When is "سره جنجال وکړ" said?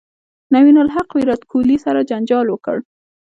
1.85-2.77